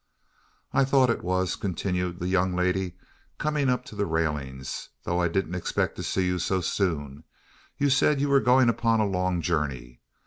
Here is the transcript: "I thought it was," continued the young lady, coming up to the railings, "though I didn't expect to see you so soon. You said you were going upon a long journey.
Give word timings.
"I 0.73 0.83
thought 0.83 1.11
it 1.11 1.21
was," 1.21 1.55
continued 1.55 2.17
the 2.17 2.27
young 2.27 2.55
lady, 2.55 2.93
coming 3.37 3.69
up 3.69 3.85
to 3.85 3.95
the 3.95 4.07
railings, 4.07 4.89
"though 5.03 5.21
I 5.21 5.27
didn't 5.27 5.53
expect 5.53 5.95
to 5.97 6.01
see 6.01 6.25
you 6.25 6.39
so 6.39 6.59
soon. 6.59 7.23
You 7.77 7.91
said 7.91 8.19
you 8.19 8.29
were 8.29 8.41
going 8.41 8.67
upon 8.67 8.99
a 8.99 9.05
long 9.05 9.43
journey. 9.43 10.01